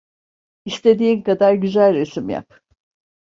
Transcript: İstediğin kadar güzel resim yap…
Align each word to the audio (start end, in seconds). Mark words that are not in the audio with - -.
İstediğin 0.65 1.21
kadar 1.21 1.53
güzel 1.53 1.95
resim 1.95 2.29
yap… 2.29 2.59